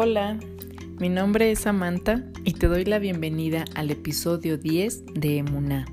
[0.00, 0.38] Hola,
[1.00, 5.86] mi nombre es Samantha y te doy la bienvenida al episodio 10 de Emuná.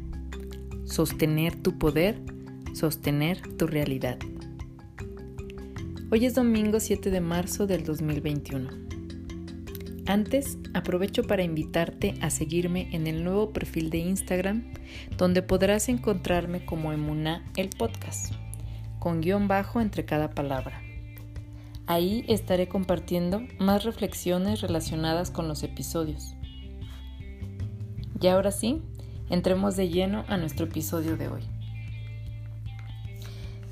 [0.85, 2.21] Sostener tu poder,
[2.75, 4.19] sostener tu realidad.
[6.11, 8.69] Hoy es domingo 7 de marzo del 2021.
[10.05, 14.71] Antes, aprovecho para invitarte a seguirme en el nuevo perfil de Instagram,
[15.17, 18.35] donde podrás encontrarme como Emuná el podcast,
[18.99, 20.84] con guion bajo entre cada palabra.
[21.87, 26.35] Ahí estaré compartiendo más reflexiones relacionadas con los episodios.
[28.19, 28.81] Y ahora sí,
[29.29, 31.41] entremos de lleno a nuestro episodio de hoy.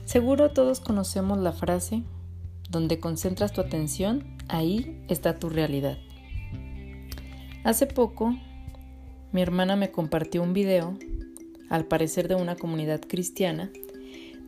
[0.05, 2.03] Seguro todos conocemos la frase,
[2.70, 5.98] donde concentras tu atención, ahí está tu realidad.
[7.64, 8.36] Hace poco,
[9.31, 10.98] mi hermana me compartió un video,
[11.69, 13.72] al parecer de una comunidad cristiana,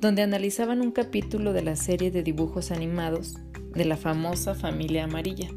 [0.02, 3.36] donde analizaban un capítulo de la serie de dibujos animados
[3.74, 5.50] de la famosa familia amarilla,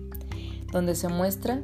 [0.73, 1.63] donde se muestra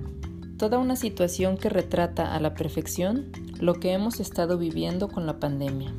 [0.56, 5.38] toda una situación que retrata a la perfección lo que hemos estado viviendo con la
[5.38, 5.92] pandemia.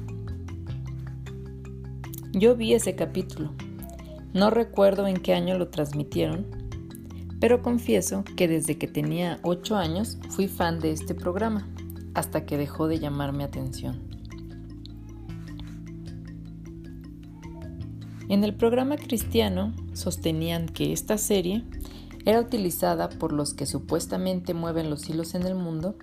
[2.32, 3.54] Yo vi ese capítulo,
[4.34, 6.46] no recuerdo en qué año lo transmitieron,
[7.40, 11.68] pero confieso que desde que tenía 8 años fui fan de este programa,
[12.14, 14.15] hasta que dejó de llamarme atención.
[18.28, 21.64] En el programa cristiano sostenían que esta serie
[22.26, 25.96] era utilizada por los que supuestamente mueven los hilos en el mundo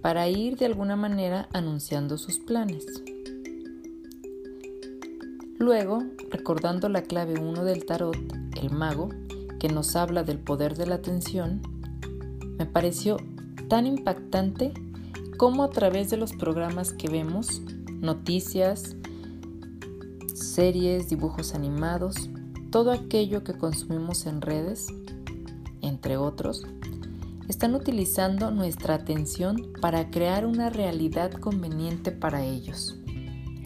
[0.00, 2.84] para ir de alguna manera anunciando sus planes.
[5.56, 8.16] Luego, recordando la clave 1 del tarot,
[8.60, 9.10] el mago,
[9.60, 11.62] que nos habla del poder de la atención,
[12.58, 13.18] me pareció
[13.68, 14.72] tan impactante
[15.36, 17.62] como a través de los programas que vemos,
[18.00, 18.96] noticias,
[20.52, 22.28] series, dibujos animados,
[22.70, 24.86] todo aquello que consumimos en redes,
[25.80, 26.66] entre otros,
[27.48, 32.98] están utilizando nuestra atención para crear una realidad conveniente para ellos,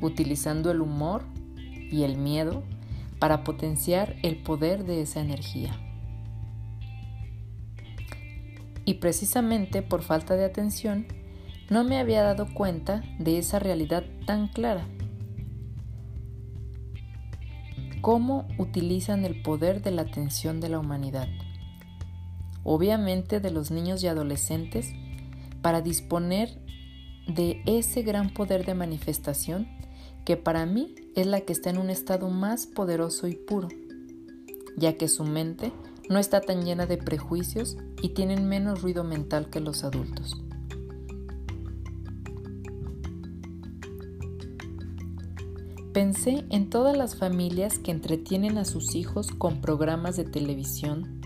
[0.00, 1.24] utilizando el humor
[1.56, 2.62] y el miedo
[3.18, 5.72] para potenciar el poder de esa energía.
[8.84, 11.08] Y precisamente por falta de atención,
[11.68, 14.86] no me había dado cuenta de esa realidad tan clara
[18.00, 21.28] cómo utilizan el poder de la atención de la humanidad,
[22.62, 24.92] obviamente de los niños y adolescentes,
[25.62, 26.60] para disponer
[27.26, 29.68] de ese gran poder de manifestación
[30.24, 33.68] que para mí es la que está en un estado más poderoso y puro,
[34.76, 35.72] ya que su mente
[36.08, 40.45] no está tan llena de prejuicios y tienen menos ruido mental que los adultos.
[45.96, 51.22] Pensé en todas las familias que entretienen a sus hijos con programas de televisión,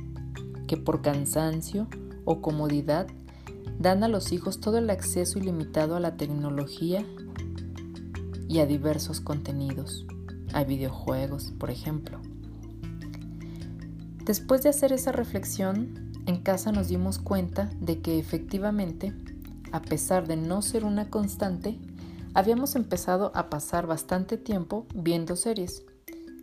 [0.68, 1.88] que por cansancio
[2.24, 3.08] o comodidad
[3.80, 7.04] dan a los hijos todo el acceso ilimitado a la tecnología
[8.46, 10.06] y a diversos contenidos,
[10.52, 12.20] a videojuegos, por ejemplo.
[14.24, 19.12] Después de hacer esa reflexión, en casa nos dimos cuenta de que efectivamente,
[19.72, 21.76] a pesar de no ser una constante,
[22.32, 25.84] Habíamos empezado a pasar bastante tiempo viendo series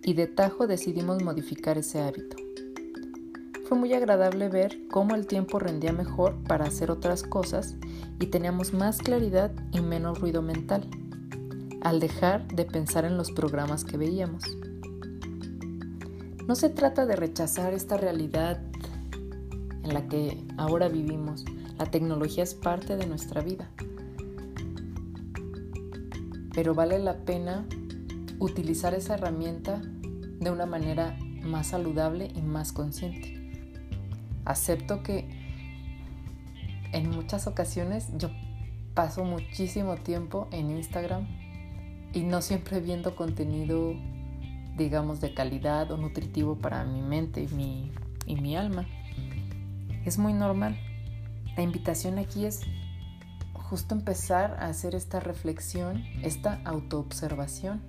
[0.04, 2.36] y de tajo decidimos modificar ese hábito.
[3.70, 7.76] Fue muy agradable ver cómo el tiempo rendía mejor para hacer otras cosas
[8.20, 10.90] y teníamos más claridad y menos ruido mental,
[11.82, 14.44] al dejar de pensar en los programas que veíamos.
[16.48, 18.62] No se trata de rechazar esta realidad
[19.84, 21.46] en la que ahora vivimos.
[21.78, 23.72] La tecnología es parte de nuestra vida
[26.58, 27.68] pero vale la pena
[28.40, 33.54] utilizar esa herramienta de una manera más saludable y más consciente.
[34.44, 35.30] Acepto que
[36.94, 38.32] en muchas ocasiones yo
[38.96, 41.28] paso muchísimo tiempo en Instagram
[42.12, 43.94] y no siempre viendo contenido,
[44.78, 47.92] digamos, de calidad o nutritivo para mi mente y mi,
[48.26, 48.88] y mi alma.
[50.06, 50.76] Es muy normal.
[51.56, 52.62] La invitación aquí es
[53.70, 57.82] justo empezar a hacer esta reflexión, esta autoobservación.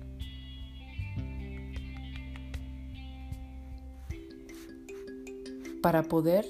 [5.81, 6.45] Para poder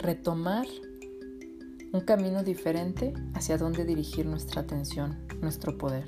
[0.00, 0.66] retomar
[1.92, 6.04] un camino diferente hacia dónde dirigir nuestra atención, nuestro poder.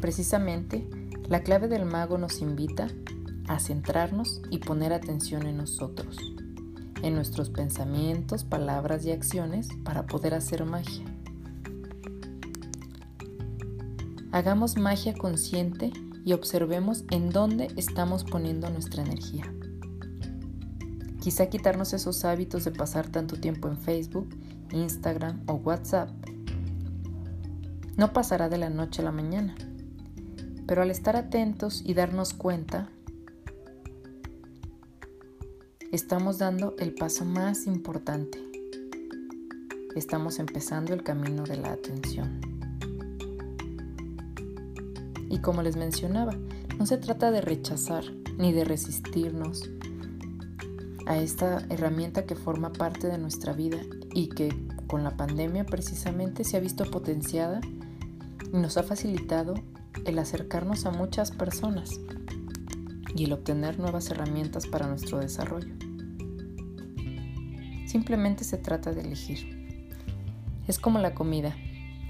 [0.00, 0.88] Precisamente,
[1.28, 2.88] la clave del mago nos invita
[3.46, 6.33] a centrarnos y poner atención en nosotros
[7.04, 11.04] en nuestros pensamientos, palabras y acciones para poder hacer magia.
[14.32, 15.92] Hagamos magia consciente
[16.24, 19.44] y observemos en dónde estamos poniendo nuestra energía.
[21.20, 24.28] Quizá quitarnos esos hábitos de pasar tanto tiempo en Facebook,
[24.72, 26.10] Instagram o WhatsApp
[27.96, 29.54] no pasará de la noche a la mañana,
[30.66, 32.88] pero al estar atentos y darnos cuenta,
[35.94, 38.42] estamos dando el paso más importante.
[39.94, 42.40] Estamos empezando el camino de la atención.
[45.30, 46.36] Y como les mencionaba,
[46.80, 48.02] no se trata de rechazar
[48.38, 49.70] ni de resistirnos
[51.06, 53.78] a esta herramienta que forma parte de nuestra vida
[54.12, 54.52] y que
[54.88, 57.60] con la pandemia precisamente se ha visto potenciada
[58.52, 59.54] y nos ha facilitado
[60.04, 62.00] el acercarnos a muchas personas
[63.14, 65.83] y el obtener nuevas herramientas para nuestro desarrollo.
[67.94, 69.86] Simplemente se trata de elegir.
[70.66, 71.54] Es como la comida.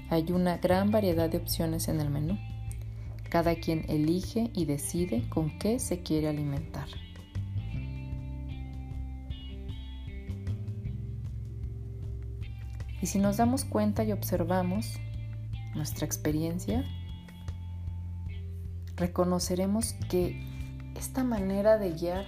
[0.09, 2.39] Hay una gran variedad de opciones en el menú.
[3.29, 6.87] Cada quien elige y decide con qué se quiere alimentar.
[12.99, 14.99] Y si nos damos cuenta y observamos
[15.75, 16.83] nuestra experiencia,
[18.95, 20.43] reconoceremos que
[20.95, 22.25] esta manera de guiar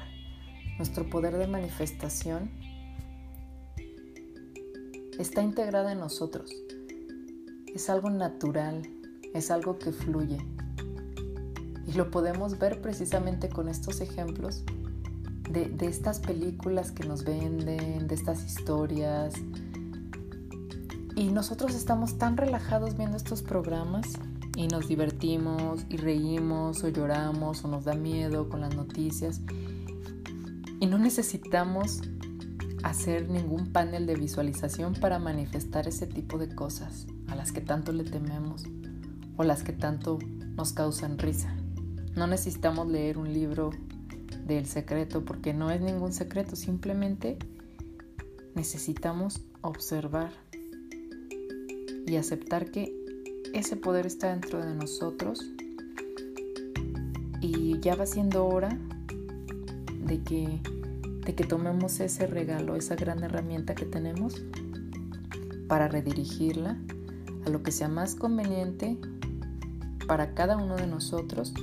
[0.78, 2.52] nuestro poder de manifestación
[5.18, 6.52] está integrada en nosotros.
[7.74, 8.84] Es algo natural,
[9.34, 10.38] es algo que fluye.
[11.86, 14.64] Y lo podemos ver precisamente con estos ejemplos
[15.50, 19.34] de, estas películas que nos venden, de estas historias.
[21.16, 24.06] Y nosotros estamos tan relajados viendo estos programas
[24.56, 29.42] y nos divertimos y reímos o lloramos o nos da miedo con las noticias.
[30.80, 32.02] Y no necesitamos
[32.90, 37.92] hacer ningún panel de visualización para manifestar ese tipo de cosas a las que tanto
[37.92, 38.64] le tememos
[39.36, 40.20] o las que tanto
[40.56, 41.54] nos causan risa.
[42.16, 43.72] No necesitamos leer un libro
[44.46, 47.38] del secreto porque no es ningún secreto, simplemente
[48.56, 50.32] necesitamos observar
[52.06, 52.96] y aceptar que
[53.54, 55.42] ese poder está dentro de nosotros
[57.42, 58.78] y ya va siendo hora
[60.06, 60.62] de que
[61.28, 64.42] de que tomemos ese regalo, esa gran herramienta que tenemos
[65.68, 66.78] para redirigirla
[67.46, 68.98] a lo que sea más conveniente
[70.08, 71.54] para cada uno de nosotros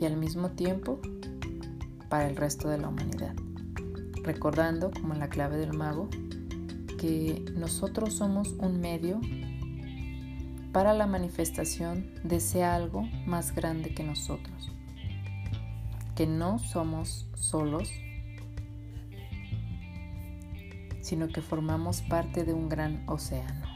[0.00, 0.98] y al mismo tiempo
[2.08, 3.34] para el resto de la humanidad.
[4.22, 6.08] Recordando, como en la clave del mago,
[6.96, 9.20] que nosotros somos un medio
[10.72, 14.72] para la manifestación de ese algo más grande que nosotros,
[16.14, 17.92] que no somos solos
[21.10, 23.66] sino que formamos parte de un gran océano.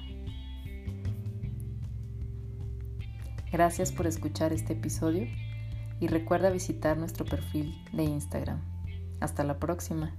[3.50, 5.26] Gracias por escuchar este episodio
[5.98, 8.60] y recuerda visitar nuestro perfil de Instagram.
[9.18, 10.14] Hasta la próxima.